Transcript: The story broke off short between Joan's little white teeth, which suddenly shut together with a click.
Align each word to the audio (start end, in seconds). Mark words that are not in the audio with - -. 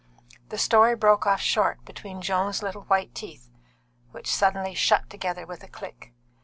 The 0.49 0.57
story 0.57 0.95
broke 0.95 1.27
off 1.27 1.41
short 1.41 1.85
between 1.85 2.23
Joan's 2.23 2.63
little 2.63 2.85
white 2.85 3.13
teeth, 3.13 3.51
which 4.09 4.33
suddenly 4.33 4.73
shut 4.73 5.11
together 5.11 5.45
with 5.45 5.61
a 5.61 5.67
click. 5.67 6.11